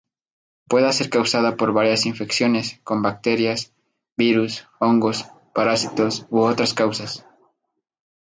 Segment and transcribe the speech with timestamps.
[0.67, 3.71] Pueda ser causada por varias infecciones, con bacterias,
[4.17, 7.23] virus, hongos, parásitos, u otras causas.